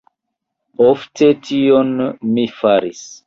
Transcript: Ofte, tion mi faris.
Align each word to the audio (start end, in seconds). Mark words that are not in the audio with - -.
Ofte, 0.85 1.29
tion 1.49 1.93
mi 2.33 2.47
faris. 2.63 3.05